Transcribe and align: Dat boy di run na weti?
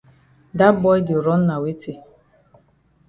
Dat 0.57 0.75
boy 0.81 0.99
di 1.07 1.15
run 1.25 1.41
na 1.47 1.55
weti? 1.63 1.93